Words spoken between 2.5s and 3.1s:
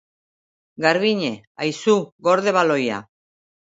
baloia.